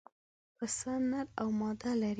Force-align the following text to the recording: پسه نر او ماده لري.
پسه 0.57 0.91
نر 1.09 1.25
او 1.41 1.47
ماده 1.59 1.91
لري. 2.01 2.09